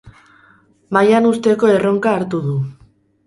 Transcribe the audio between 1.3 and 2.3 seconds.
uzteko erronka